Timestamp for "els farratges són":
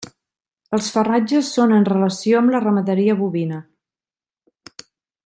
0.77-1.75